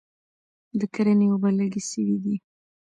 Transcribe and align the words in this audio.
د 0.79 0.81
کرني 0.93 1.27
اوبه 1.31 1.49
لږ 1.57 1.73
سوي 1.89 2.17
دي 2.23 2.35